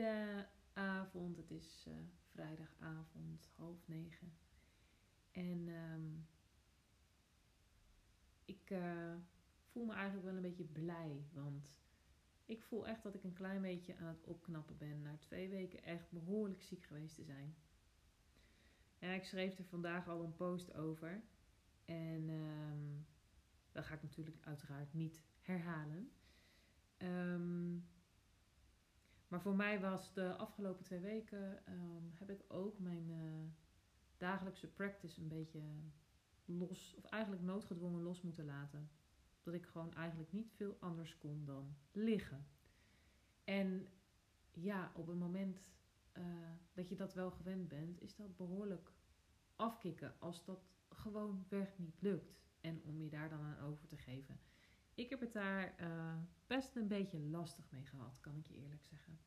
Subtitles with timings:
[0.00, 1.94] Goedenavond, het is uh,
[2.26, 4.32] vrijdagavond, half negen.
[5.30, 5.94] En uh,
[8.44, 9.14] ik uh,
[9.64, 11.74] voel me eigenlijk wel een beetje blij, want
[12.46, 15.02] ik voel echt dat ik een klein beetje aan het opknappen ben.
[15.02, 17.54] Na twee weken echt behoorlijk ziek geweest te zijn.
[18.98, 21.22] En ik schreef er vandaag al een post over.
[21.84, 23.06] En um,
[23.72, 26.10] dat ga ik natuurlijk uiteraard niet herhalen.
[26.98, 27.88] Um,
[29.30, 33.50] maar voor mij was de afgelopen twee weken um, heb ik ook mijn uh,
[34.16, 35.60] dagelijkse practice een beetje
[36.44, 38.90] los, of eigenlijk noodgedwongen los moeten laten.
[39.42, 42.46] Dat ik gewoon eigenlijk niet veel anders kon dan liggen.
[43.44, 43.88] En
[44.52, 45.62] ja, op het moment
[46.18, 46.24] uh,
[46.72, 48.92] dat je dat wel gewend bent, is dat behoorlijk
[49.56, 52.38] afkicken als dat gewoon weg niet lukt.
[52.60, 54.40] En om je daar dan aan over te geven.
[55.00, 58.84] Ik heb het daar uh, best een beetje lastig mee gehad, kan ik je eerlijk
[58.84, 59.18] zeggen.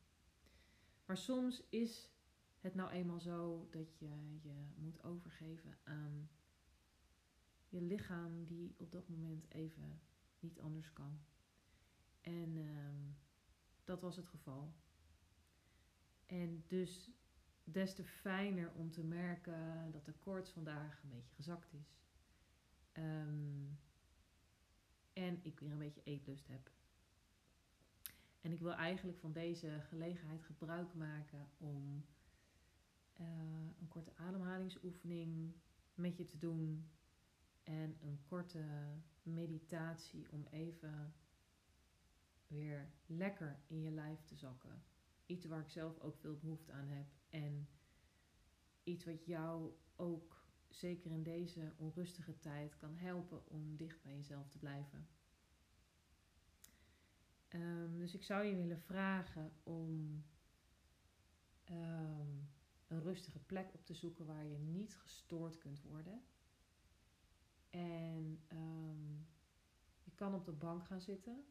[1.06, 2.12] Maar soms is
[2.60, 6.30] het nou eenmaal zo dat je je moet overgeven aan
[7.68, 10.02] je lichaam die op dat moment even
[10.40, 11.20] niet anders kan.
[12.22, 13.16] En uh,
[13.84, 14.74] dat was het geval.
[16.26, 17.12] En dus
[17.64, 21.98] des te fijner om te merken dat de koorts vandaag een beetje gezakt is.
[22.94, 23.80] Um,
[25.14, 26.72] en ik weer een beetje eetlust heb.
[28.42, 32.06] En ik wil eigenlijk van deze gelegenheid gebruik maken om
[33.22, 33.28] uh,
[33.80, 35.54] een korte ademhalingsoefening
[35.96, 36.90] met je te doen.
[37.64, 38.64] En een korte
[39.24, 41.14] meditatie om even
[42.48, 44.84] weer lekker in je lijf te zakken.
[45.26, 47.08] Iets waar ik zelf ook veel behoefte aan heb.
[47.30, 47.68] En
[48.84, 50.33] iets wat jou ook
[50.76, 55.08] zeker in deze onrustige tijd kan helpen om dicht bij jezelf te blijven.
[57.50, 60.24] Um, dus ik zou je willen vragen om
[61.70, 62.50] um,
[62.88, 66.22] een rustige plek op te zoeken waar je niet gestoord kunt worden.
[67.70, 69.28] En um,
[70.04, 71.46] je kan op de bank gaan zitten.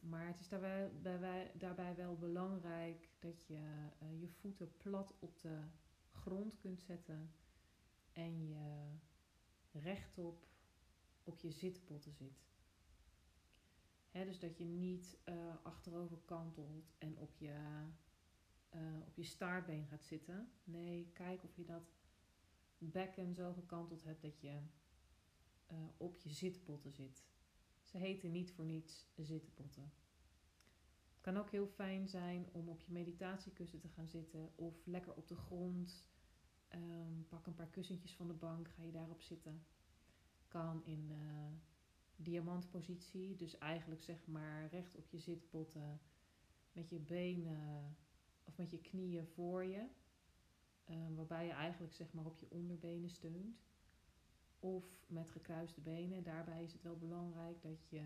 [0.00, 5.40] maar het is daarbij, daarbij, daarbij, wel belangrijk dat je uh, je voeten plat op
[5.40, 5.62] de
[6.20, 7.34] grond kunt zetten
[8.12, 8.94] en je
[9.72, 10.46] rechtop
[11.24, 12.48] op je zitpotten zit.
[14.10, 17.54] Dus dat je niet uh, achterover kantelt en op je,
[18.74, 20.52] uh, op je staartbeen gaat zitten.
[20.64, 21.94] Nee, kijk of je dat
[22.78, 24.60] bekken zo gekanteld hebt dat je
[25.72, 27.24] uh, op je zitpotten zit.
[27.82, 29.92] Ze heten niet voor niets zitpotten.
[31.12, 35.14] Het kan ook heel fijn zijn om op je meditatiekussen te gaan zitten of lekker
[35.14, 36.09] op de grond.
[36.74, 39.64] Um, pak een paar kussentjes van de bank, ga je daarop zitten.
[40.48, 41.12] Kan in
[42.16, 43.36] diamantpositie.
[43.36, 46.00] Dus eigenlijk zeg maar recht op je zitpotten
[46.72, 47.96] met je benen
[48.44, 49.86] of met je knieën voor je.
[50.90, 53.62] Uh, waarbij je eigenlijk zeg maar op je onderbenen steunt.
[54.58, 56.22] Of met gekruiste benen.
[56.22, 58.04] Daarbij is het wel belangrijk dat je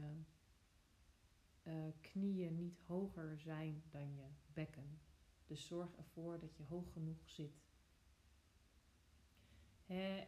[1.62, 4.98] uh, knieën niet hoger zijn dan je bekken.
[5.46, 7.63] Dus zorg ervoor dat je hoog genoeg zit.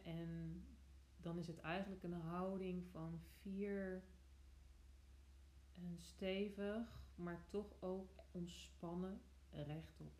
[0.03, 0.63] En
[1.17, 4.03] dan is het eigenlijk een houding van vier
[5.73, 9.21] en stevig, maar toch ook ontspannen
[9.51, 10.13] rechtop.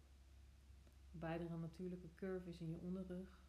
[1.12, 3.46] Waarbij er een natuurlijke curve is in je onderrug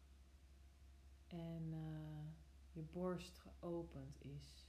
[1.27, 2.31] en uh,
[2.71, 4.67] je borst geopend is.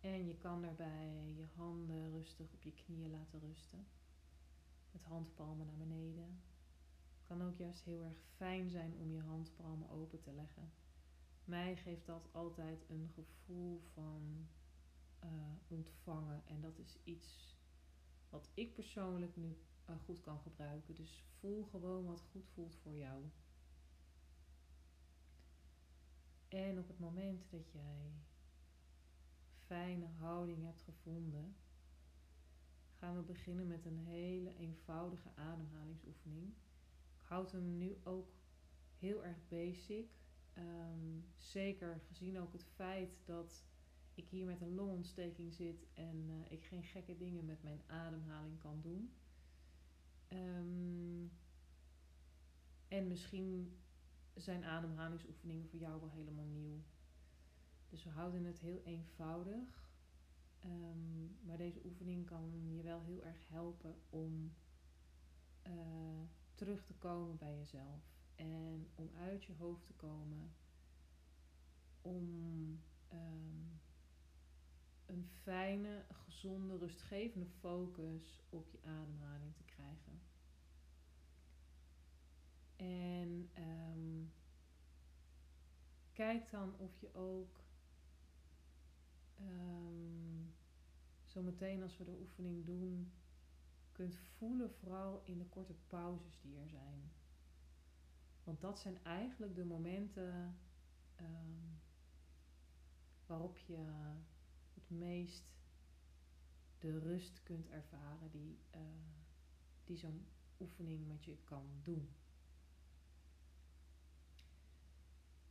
[0.00, 3.86] En je kan daarbij je handen rustig op je knieën laten rusten.
[4.90, 6.40] Met handpalmen naar beneden.
[7.28, 10.70] Kan ook juist heel erg fijn zijn om je handpalmen open te leggen
[11.48, 14.48] mij geeft dat altijd een gevoel van
[15.24, 15.30] uh,
[15.68, 16.42] ontvangen.
[16.46, 17.56] En dat is iets
[18.30, 20.94] wat ik persoonlijk nu eh, goed kan gebruiken.
[20.94, 23.30] Dus voel gewoon wat goed voelt voor jou.
[26.48, 28.12] En op het moment dat jij
[29.66, 31.56] fijne houding hebt gevonden,
[32.98, 36.54] gaan we beginnen met een hele eenvoudige ademhalingsoefening.
[37.28, 38.32] Ik houd hem nu ook
[38.98, 40.10] heel erg basic.
[40.52, 43.64] Ehm, zeker gezien ook het feit dat
[44.14, 48.58] ik hier met een longontsteking zit en uh, ik geen gekke dingen met mijn ademhaling
[48.58, 49.12] kan doen.
[50.28, 51.32] Um,
[52.88, 53.78] en misschien
[54.34, 56.82] zijn ademhalingsoefeningen voor jou wel helemaal nieuw.
[57.88, 59.92] Dus we houden het heel eenvoudig.
[60.64, 64.54] Um, maar deze oefening kan je wel heel erg helpen om
[65.66, 66.22] uh,
[66.58, 68.02] terug te komen bij jezelf.
[68.34, 70.54] En om uit je hoofd te komen.
[72.00, 72.24] Om
[73.12, 73.80] um,
[75.06, 80.20] een fijne, gezonde, rustgevende focus op je ademhaling te krijgen.
[82.76, 84.32] En um,
[86.12, 87.64] kijk dan of je ook
[89.40, 90.54] um,
[91.24, 93.12] zometeen als we de oefening doen,
[93.98, 97.12] kunt voelen, vooral in de korte pauzes die er zijn.
[98.44, 100.58] Want dat zijn eigenlijk de momenten
[101.20, 101.80] um,
[103.26, 103.76] waarop je
[104.74, 105.44] het meest
[106.78, 108.80] de rust kunt ervaren die, uh,
[109.84, 110.26] die zo'n
[110.60, 112.08] oefening met je kan doen.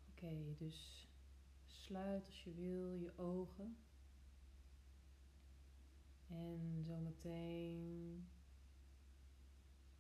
[0.10, 1.08] Oké, dus
[1.66, 3.78] sluit als je wil je ogen.
[6.28, 8.28] En zometeen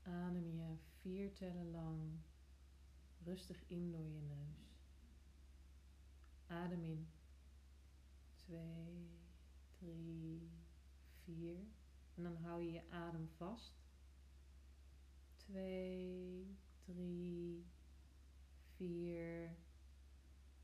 [0.07, 2.19] adem je vier tellen lang
[3.23, 4.77] rustig in door je neus.
[6.47, 7.07] Adem in.
[8.35, 9.19] Twee,
[9.73, 10.51] drie,
[11.23, 11.57] vier.
[12.15, 13.73] En dan hou je je adem vast.
[15.35, 17.65] Twee, drie,
[18.75, 19.45] vier.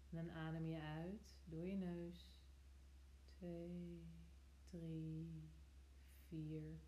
[0.09, 2.31] En dan adem je uit door je neus.
[3.25, 4.07] Twee,
[4.69, 5.49] drie,
[6.27, 6.79] vier.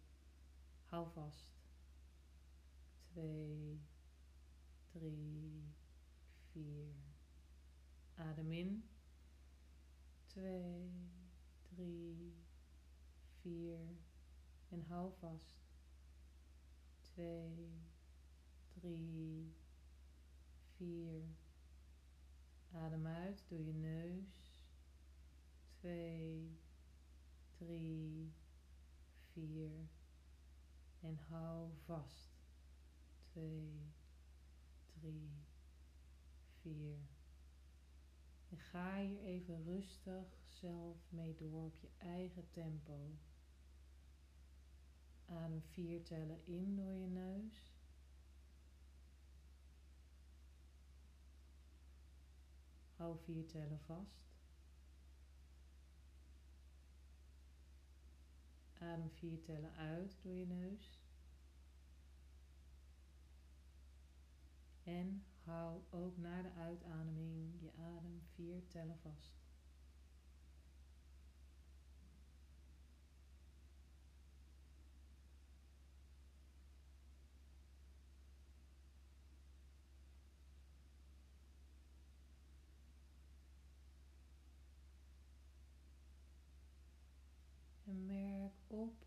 [0.86, 1.55] Hou vast.
[3.16, 3.82] Twee,
[4.92, 5.74] drie,
[6.52, 6.96] vier.
[8.16, 8.90] Adem in.
[10.26, 10.92] Twee,
[11.62, 12.36] drie,
[13.40, 13.80] vier.
[14.70, 15.64] En hou vast.
[17.02, 17.72] Twee,
[18.74, 19.56] drie,
[20.76, 21.24] vier.
[22.72, 24.60] Adem uit door je neus.
[25.72, 26.60] Twee,
[27.58, 28.34] drie,
[29.32, 29.90] vier.
[31.00, 32.35] En hou vast.
[33.36, 33.94] Twee,
[34.94, 35.46] drie,
[36.62, 36.98] vier.
[38.50, 43.18] En ga hier even rustig zelf mee door op je eigen tempo.
[45.26, 47.74] Adem vier tellen in door je neus.
[52.96, 54.34] Hou vier tellen vast.
[58.74, 61.05] Adem vier tellen uit door je neus.
[64.86, 69.34] En hou ook na de uitademing je adem vier tellen vast.
[87.84, 89.06] En merk op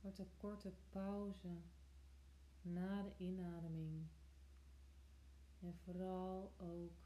[0.00, 1.62] wordt een korte pauze
[2.62, 4.06] na de inademing.
[5.60, 6.98] En vooral ook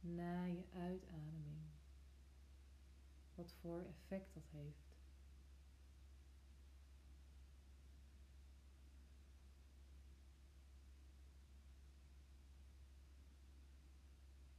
[0.00, 1.60] na je uitademing.
[3.34, 4.88] Wat voor effect dat heeft.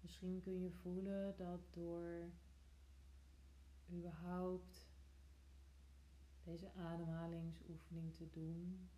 [0.01, 2.29] Misschien kun je voelen dat door
[3.91, 4.89] überhaupt
[6.43, 8.89] deze ademhalingsoefening te doen,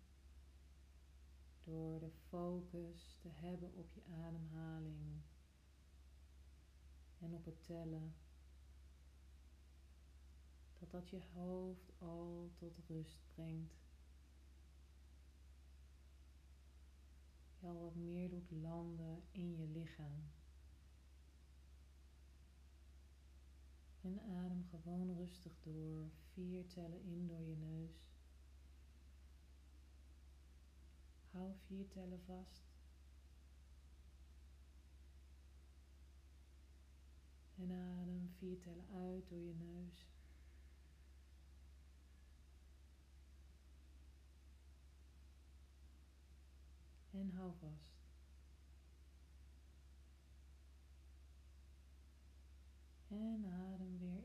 [1.64, 5.22] door de focus te hebben op je ademhaling
[7.18, 8.14] en op het tellen,
[10.78, 13.80] dat dat je hoofd al tot rust brengt.
[17.58, 20.30] Je al wat meer doet landen in je lichaam.
[24.00, 26.10] En adem gewoon rustig door.
[26.32, 28.11] Vier tellen in door je neus.
[31.32, 32.62] Hou vier tellen vast.
[37.54, 40.10] En adem vier tellen uit door je neus.
[47.10, 48.00] En hou vast.
[53.08, 54.21] En adem weer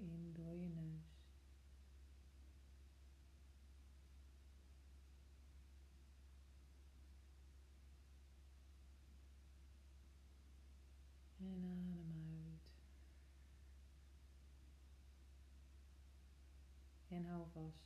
[17.18, 17.86] En hou vast.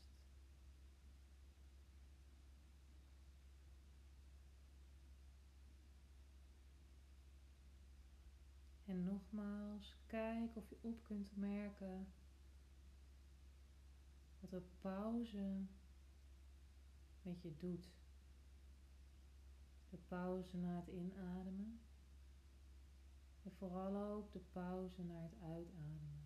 [8.86, 12.08] En nogmaals, kijk of je op kunt merken
[14.40, 15.66] wat een pauze
[17.22, 17.90] met je doet.
[19.90, 21.82] De pauze na het inademen.
[23.44, 26.21] En vooral ook de pauze naar het uitademen.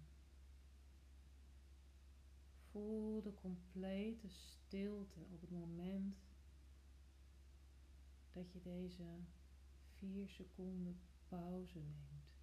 [2.76, 6.16] Voel de complete stilte op het moment
[8.32, 9.04] dat je deze
[9.94, 12.34] vier seconden pauze neemt.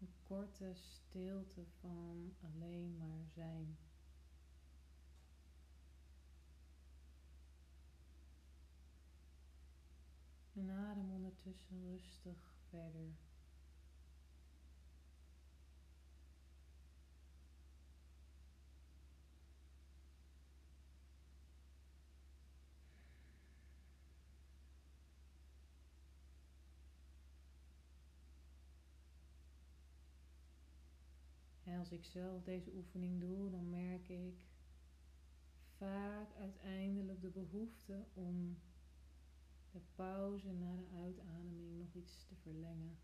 [0.00, 3.78] Een korte stilte van alleen maar zijn.
[10.60, 11.10] En adem
[11.44, 13.18] ondertussen rustig verder.
[31.64, 34.46] En als ik zelf deze oefening doe, dan merk ik
[35.76, 38.58] vaak uiteindelijk de behoefte om
[39.72, 42.98] de pauze na de uitademing nog iets te verlengen.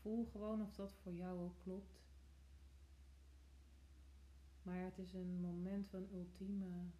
[0.00, 2.00] Voel gewoon of dat voor jou ook klopt.
[4.62, 6.90] Maar het is een moment van ultieme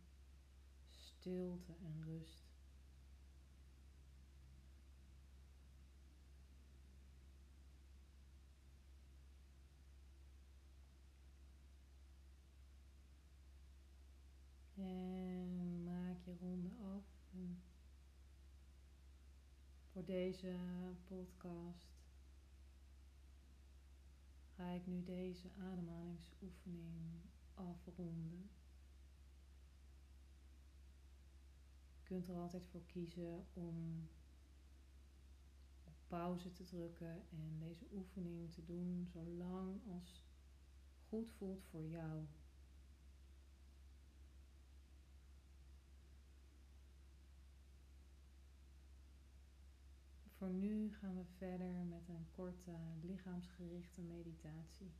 [0.90, 2.48] stilte en rust.
[14.80, 15.58] En
[19.98, 20.56] voor deze
[21.04, 21.98] podcast
[24.54, 27.20] ga ik nu deze ademhalingsoefening
[27.54, 28.50] afronden.
[31.96, 34.08] Je kunt er altijd voor kiezen om
[35.84, 40.24] op pauze te drukken en deze oefening te doen zolang als
[41.08, 42.26] goed voelt voor jou.
[50.38, 54.92] Voor nu gaan we verder met een korte lichaamsgerichte meditatie.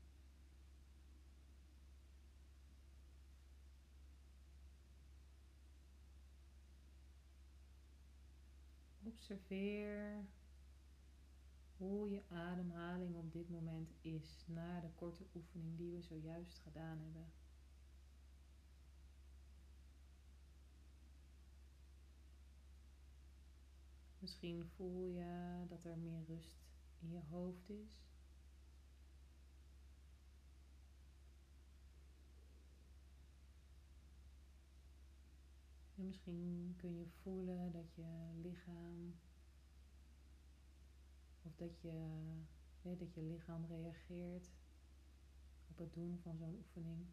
[9.03, 10.27] Observeer
[11.77, 16.99] hoe je ademhaling op dit moment is na de korte oefening die we zojuist gedaan
[16.99, 17.33] hebben.
[24.19, 26.59] Misschien voel je dat er meer rust
[26.99, 28.07] in je hoofd is.
[35.95, 39.15] En misschien kun je voelen dat je lichaam
[41.43, 42.23] of dat je,
[42.83, 44.51] dat je lichaam reageert
[45.69, 47.07] op het doen van zo'n oefening.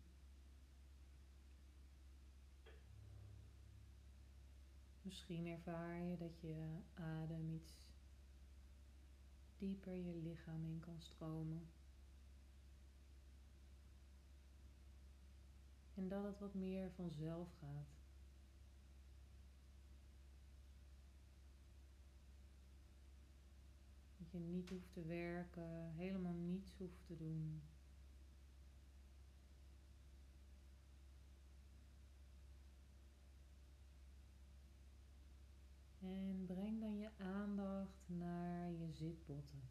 [5.05, 7.87] Misschien ervaar je dat je adem iets
[9.57, 11.69] dieper je lichaam in kan stromen.
[15.93, 17.89] En dat het wat meer vanzelf gaat.
[24.17, 27.61] Dat je niet hoeft te werken, helemaal niets hoeft te doen.
[36.05, 39.61] En breng dan je aandacht naar je zitbotten.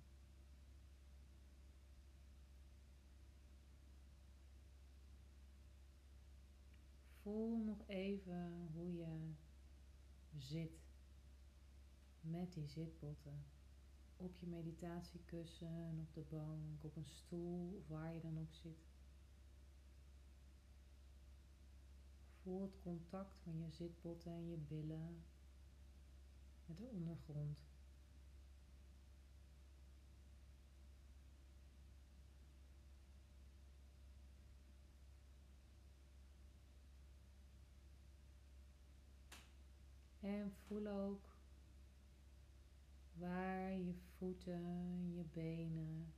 [7.22, 9.34] Voel nog even hoe je
[10.36, 10.82] zit
[12.20, 13.44] met die zitbotten.
[14.16, 18.92] Op je meditatiekussen, op de bank, op een stoel of waar je dan ook zit.
[22.42, 25.24] Voel het contact van je zitbotten en je billen
[26.66, 27.58] met de ondergrond.
[40.20, 41.36] En voel ook
[43.12, 46.12] waar je voeten, je benen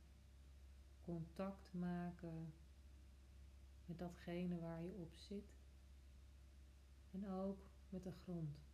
[1.01, 2.53] contact maken
[3.85, 5.55] met datgene waar je op zit
[7.11, 8.66] en ook met de grond.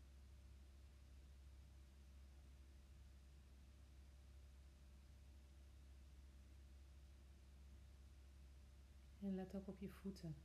[9.23, 10.35] En let ook op je voeten.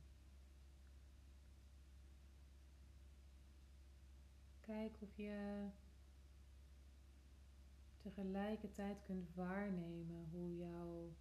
[4.59, 5.67] Kijk of je
[7.97, 11.15] tegelijkertijd kunt waarnemen hoe jouw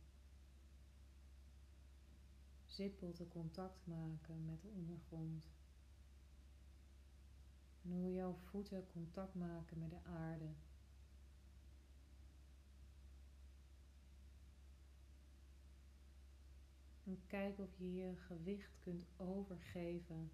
[3.15, 5.49] te contact maken met de ondergrond.
[7.83, 10.55] En hoe jouw voeten contact maken met de aarde.
[17.09, 20.31] En kijk of je je gewicht kunt overgeven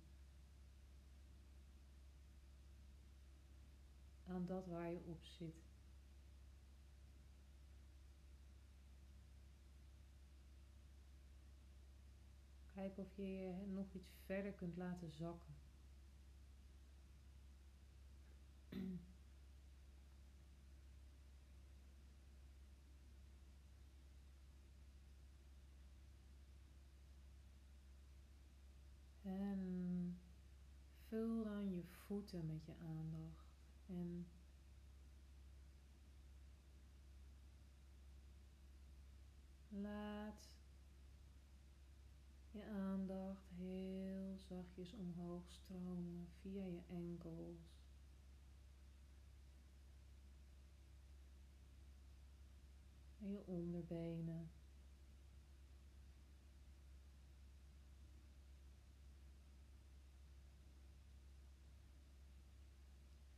[4.27, 5.63] aan dat waar je op zit.
[12.75, 15.55] Kijk of je je nog iets verder kunt laten zakken.
[29.25, 30.19] En
[31.09, 31.83] vul dan je
[32.33, 33.53] met je aandacht.
[33.87, 34.27] En
[39.69, 40.57] laat
[42.51, 47.73] je aandacht heel zachtjes omhoog stromen via je enkels.
[53.19, 54.51] En je onderbenen.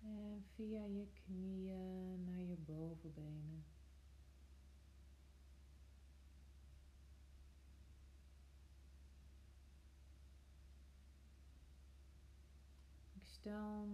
[0.07, 3.64] En via je knieën naar je bovenbenen.
[13.23, 13.87] stel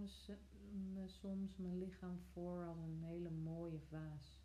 [0.93, 4.41] me soms mijn lichaam voor als een hele mooie vaas.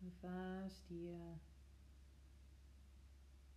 [0.00, 1.34] Een vaas die je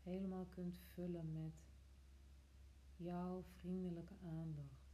[0.04, 1.75] helemaal kunt vullen met
[2.98, 4.86] jouw vriendelijke aandacht.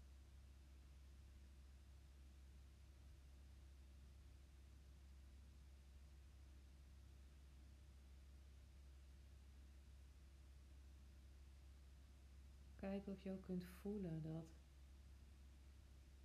[12.75, 14.45] Kijk of je ook kunt voelen dat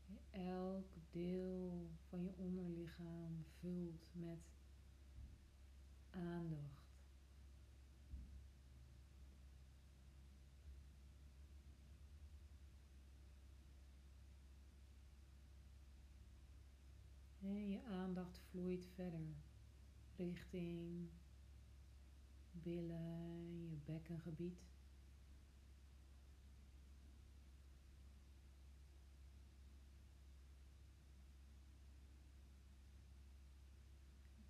[0.05, 4.39] je elk deel van je onderlichaam vult met
[6.11, 6.86] aandacht.
[17.47, 19.21] En je aandacht vloeit verder
[20.17, 21.09] richting
[22.51, 24.61] billen, je bekkengebied.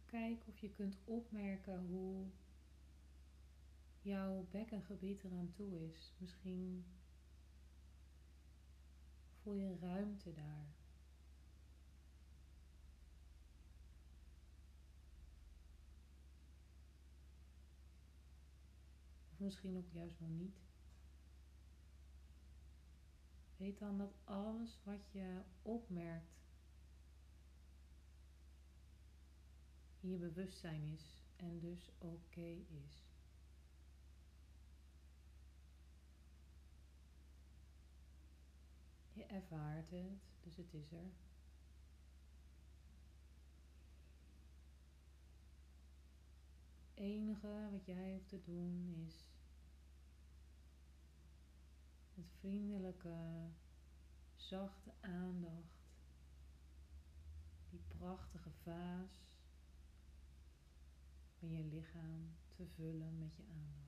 [0.04, 2.26] Kijk of je kunt opmerken hoe
[4.00, 6.14] jouw bekkengebied eraan toe is.
[6.18, 6.84] Misschien
[9.42, 10.85] voel je ruimte daar.
[19.38, 20.56] Misschien ook juist wel niet.
[23.56, 26.36] Weet dan dat alles wat je opmerkt
[30.00, 33.04] je bewustzijn is en dus oké is.
[39.12, 41.10] Je ervaart het, dus het is er.
[46.96, 49.28] Enige wat jij hoeft te doen is
[52.14, 53.48] met vriendelijke,
[54.34, 55.76] zachte aandacht
[57.70, 59.10] die prachtige vaas
[61.38, 63.86] van je lichaam te vullen met je aandacht.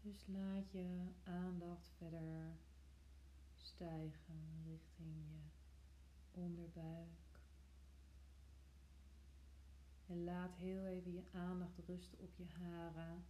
[0.00, 2.56] Dus laat je aandacht verder
[3.56, 5.40] stijgen richting je
[6.30, 7.29] onderbuik.
[10.10, 13.24] En laat heel even je aandacht rusten op je haren.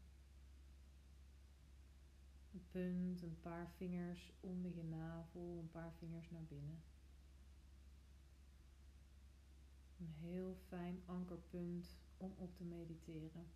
[2.53, 6.83] Een punt, een paar vingers onder je navel, een paar vingers naar binnen.
[9.99, 13.47] Een heel fijn ankerpunt om op te mediteren.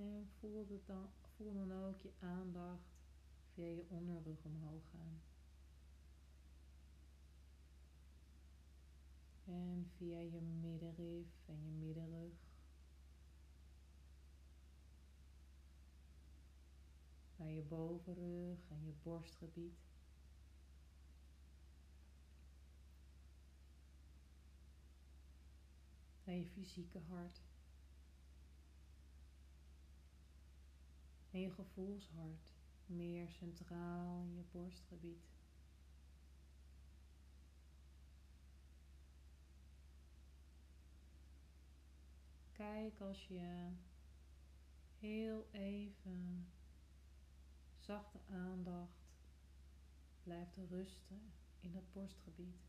[0.00, 0.66] En voel,
[1.54, 2.98] dan ook je aandacht
[3.54, 5.22] via je onderrug omhoog gaan.
[9.44, 12.48] En via je middenrif en je middenrug.
[17.36, 19.78] Naar je bovenrug en je borstgebied.
[26.24, 27.42] Naar je fysieke hart.
[31.30, 32.52] En je gevoelshart
[32.86, 35.28] meer centraal in je borstgebied.
[42.52, 43.72] Kijk als je
[44.98, 46.46] heel even
[47.78, 49.00] zachte aandacht
[50.22, 52.68] blijft rusten in dat borstgebied.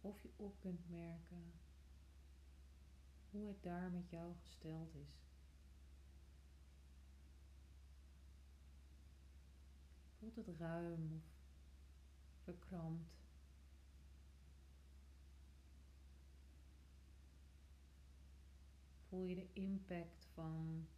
[0.00, 1.52] Of je op kunt merken
[3.30, 5.27] hoe het daar met jou gesteld is.
[10.18, 11.22] Voelt het ruim of
[12.42, 13.16] verkrampt?
[19.08, 20.88] Voel je de impact van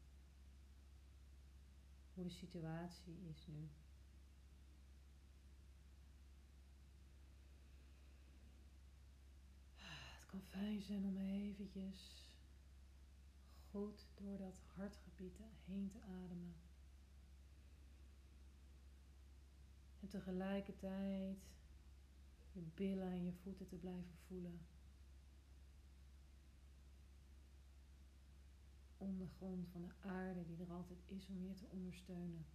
[2.14, 3.68] hoe de situatie is nu?
[9.76, 12.24] Het kan fijn zijn om eventjes
[13.70, 16.69] goed door dat hartgebied heen te ademen.
[20.00, 21.38] En tegelijkertijd
[22.52, 24.60] je billen en je voeten te blijven voelen.
[28.96, 32.46] Ondergrond van de aarde die er altijd is om je te ondersteunen.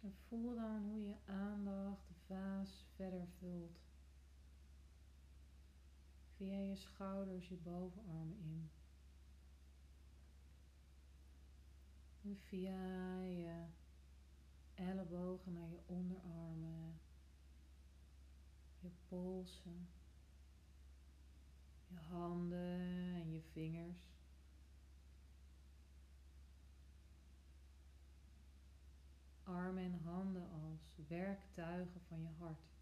[0.00, 3.83] En voel dan hoe je aandacht de vaas verder vult
[6.36, 8.70] via je schouders je bovenarmen in.
[12.22, 13.66] En via je
[14.74, 17.00] ellebogen naar je onderarmen,
[18.78, 19.88] je polsen,
[21.86, 22.80] je handen
[23.14, 24.12] en je vingers.
[29.42, 32.73] Armen en handen als werktuigen van je hart.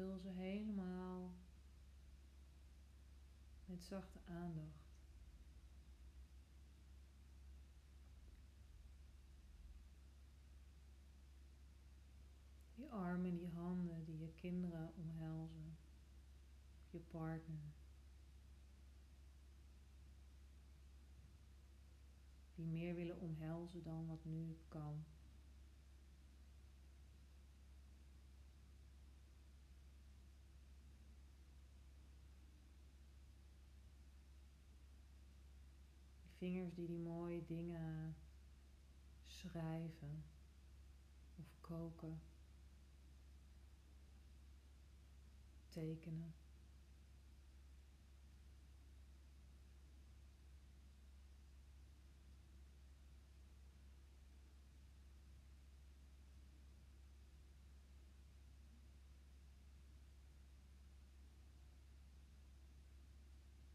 [0.00, 1.32] Vul ze helemaal
[3.64, 4.88] met zachte aandacht.
[12.74, 15.76] Die armen, die handen die je kinderen omhelzen,
[16.90, 17.72] je partner.
[22.54, 25.04] Die meer willen omhelzen dan wat nu kan.
[36.40, 38.16] Vingers die die mooie dingen
[39.26, 40.24] schrijven
[41.36, 42.20] of koken,
[45.68, 46.34] tekenen.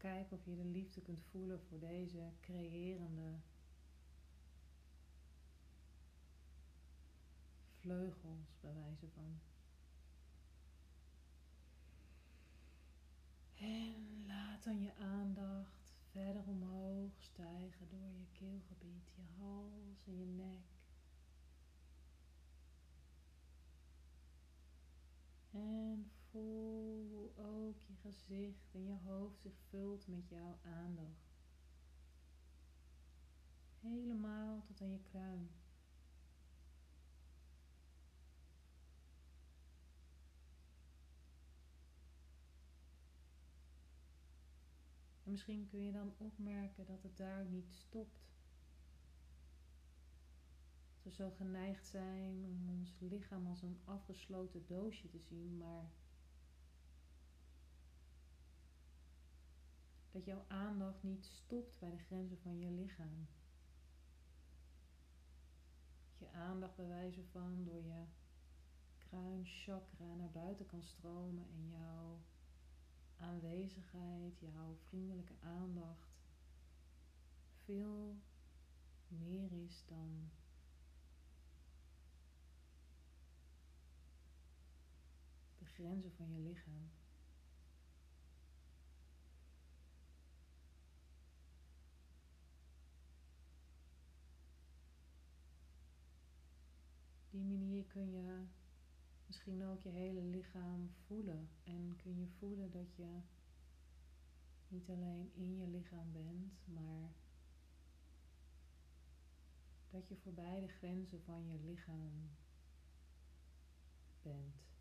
[0.06, 3.40] Kijken of je de liefde kunt voelen voor deze creërende
[7.74, 9.40] vleugels, bij wijze van.
[13.54, 20.26] En laat dan je aandacht verder omhoog stijgen door je keelgebied, je hals en je
[20.26, 20.74] nek.
[25.50, 31.34] En hoe ook je gezicht en je hoofd zich vult met jouw aandacht.
[33.80, 35.50] Helemaal tot aan je kruin.
[45.24, 48.26] En misschien kun je dan opmerken dat het daar niet stopt
[51.06, 55.90] we zo geneigd zijn om ons lichaam als een afgesloten doosje te zien, maar
[60.16, 63.26] Dat jouw aandacht niet stopt bij de grenzen van je lichaam.
[66.08, 68.04] Dat je aandacht bij wijze van door je
[68.98, 72.20] kruinchakra naar buiten kan stromen en jouw
[73.16, 76.18] aanwezigheid, jouw vriendelijke aandacht
[77.64, 78.16] veel
[79.08, 80.30] meer is dan
[85.58, 86.90] de grenzen van je lichaam.
[97.36, 98.44] Die manier kun je
[99.26, 101.48] misschien ook je hele lichaam voelen.
[101.64, 103.20] En kun je voelen dat je
[104.68, 107.14] niet alleen in je lichaam bent, maar
[109.90, 112.30] dat je voorbij de grenzen van je lichaam
[114.22, 114.75] bent.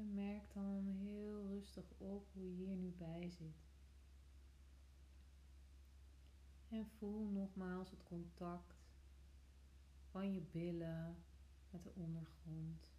[0.00, 3.68] En merk dan heel rustig op hoe je hier nu bij zit.
[6.68, 8.74] En voel nogmaals het contact
[10.10, 11.24] van je billen
[11.70, 12.92] met de ondergrond.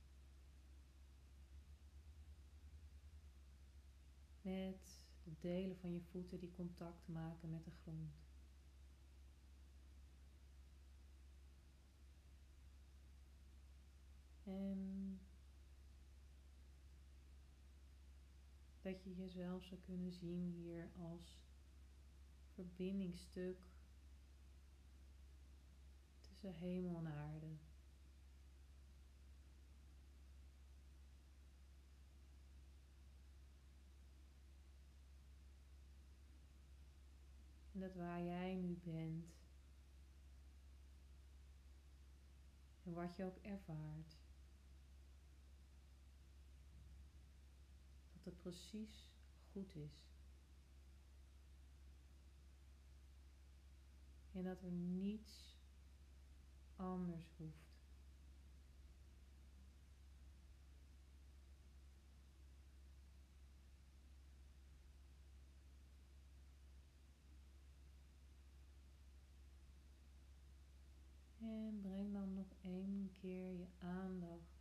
[4.42, 8.14] Met de delen van je voeten die contact maken met de grond.
[14.44, 15.20] En
[18.92, 21.40] dat je jezelf zou kunnen zien hier als
[22.54, 23.68] verbindingstuk
[26.20, 27.58] tussen hemel en aarde.
[37.72, 39.34] En dat waar jij nu bent
[42.84, 44.21] en wat je ook ervaart,
[48.24, 49.10] dat het precies
[49.52, 50.10] goed is.
[54.32, 55.58] En dat er niets
[56.76, 57.70] anders hoeft.
[71.40, 74.60] En breng dan nog één keer je aandacht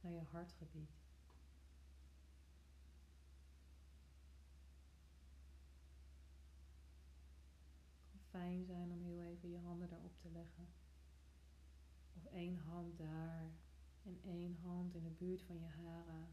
[0.00, 1.00] naar je hartgebied.
[8.30, 10.68] fijn zijn om heel even je handen daarop te leggen.
[12.16, 13.50] Of één hand daar
[14.02, 16.28] en één hand in de buurt van je haren.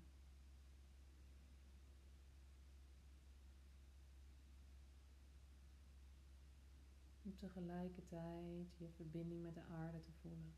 [7.23, 10.55] Om tegelijkertijd je verbinding met de aarde te voelen.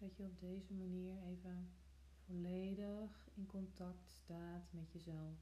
[0.00, 1.70] dat je op deze manier even
[2.30, 5.38] volledig in contact staat met jezelf.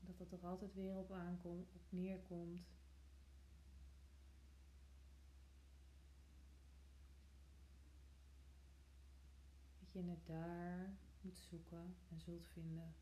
[0.00, 2.66] Dat het er altijd weer op, aankomt, op neerkomt.
[9.78, 12.94] Dat je het daar moet zoeken en zult vinden.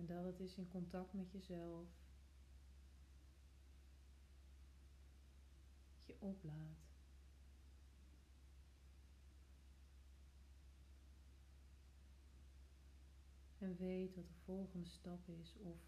[0.00, 1.88] En dat het is in contact met jezelf.
[6.06, 6.88] je oplaat.
[13.58, 15.78] En weet wat de volgende stap is of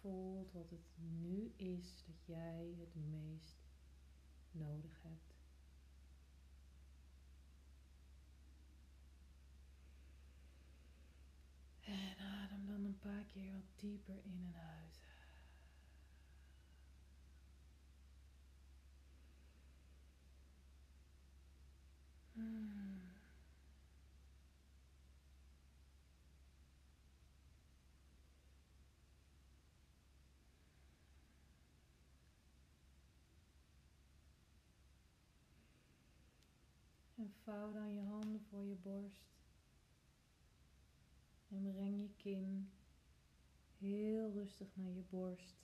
[0.00, 3.58] voelt wat het nu is dat jij het meest
[4.50, 5.37] nodig hebt.
[13.02, 15.00] Een paar keer wat dieper in en uit.
[22.32, 23.00] Hmm.
[37.14, 39.36] En vouw dan je handen voor je borst.
[41.48, 42.70] En breng je kin
[43.78, 45.56] heel rustig naar je borst.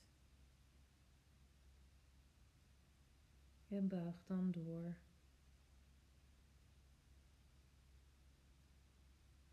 [3.68, 4.96] En buig dan door.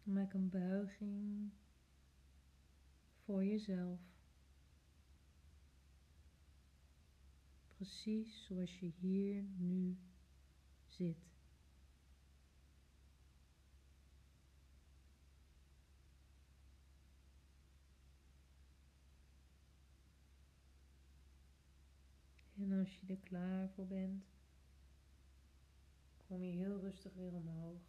[0.03, 1.51] Maak een buiging
[3.23, 3.99] voor jezelf.
[7.75, 9.97] Precies zoals je hier nu
[10.85, 11.30] zit.
[22.69, 24.23] Als je er klaar voor bent,
[26.27, 27.81] kom je heel rustig weer omhoog.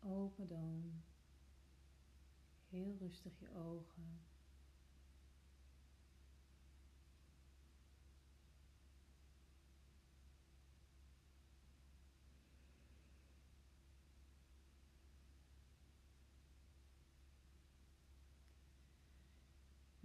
[0.00, 1.02] Open dan
[2.68, 4.20] heel rustig je ogen.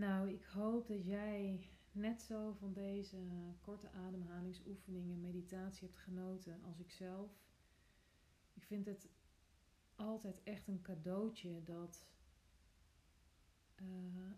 [0.04, 3.18] Nou, ik hoop dat jij net zo van deze
[3.62, 7.32] korte ademhalingsoefeningen, meditatie hebt genoten als ik zelf.
[8.54, 9.10] Ik vind het
[9.96, 12.06] altijd echt een cadeautje dat
[13.76, 13.86] uh,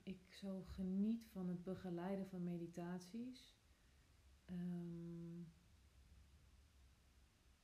[0.04, 3.56] ik zo geniet van het begeleiden van meditaties.
[4.50, 5.48] Um,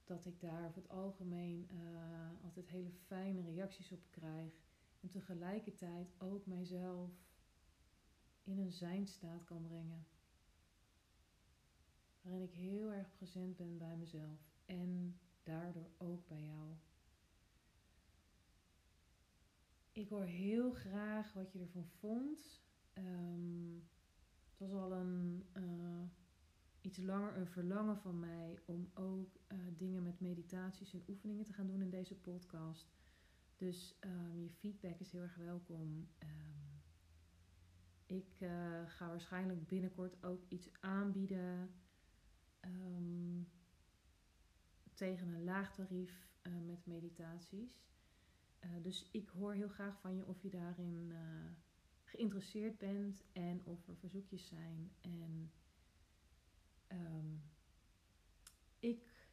[0.03, 4.53] dat ik daar over het algemeen uh, altijd hele fijne reacties op krijg.
[4.99, 7.29] En tegelijkertijd ook mijzelf
[8.43, 10.05] in een zijnstaat kan brengen.
[12.21, 16.75] Waarin ik heel erg present ben bij mezelf en daardoor ook bij jou.
[19.91, 22.61] Ik hoor heel graag wat je ervan vond.
[22.93, 23.83] Um,
[24.49, 26.03] het was al een uh,
[26.81, 31.53] iets langer een verlangen van mij om ook uh, dingen met meditaties en oefeningen te
[31.53, 32.91] gaan doen in deze podcast.
[33.57, 36.07] Dus um, je feedback is heel erg welkom.
[36.23, 36.50] Um,
[38.11, 38.49] ik uh,
[38.85, 41.73] ga waarschijnlijk binnenkort ook iets aanbieden
[42.61, 43.49] um,
[44.93, 47.83] tegen een laag tarief uh, met meditaties.
[48.63, 51.13] Uh, dus ik hoor heel graag van je of je daarin
[52.03, 54.91] geïnteresseerd bent en of er verzoekjes zijn.
[55.01, 55.51] En
[56.87, 57.43] um,
[58.79, 59.29] ik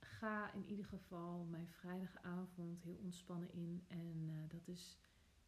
[0.00, 3.84] ga in ieder geval mijn vrijdagavond heel ontspannen in.
[3.88, 4.98] En dat is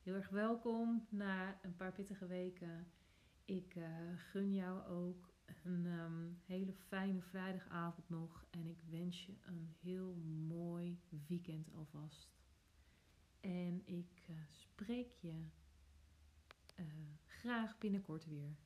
[0.07, 2.93] heel erg welkom na een paar pittige weken.
[3.45, 8.47] Ik uh, gun jou ook een um, hele fijne vrijdagavond nog.
[8.51, 10.15] En ik wens je een heel
[10.49, 12.37] mooi weekend alvast.
[13.41, 15.45] En ik uh, spreek je
[16.77, 16.87] uh,
[17.25, 18.57] graag binnenkort weer.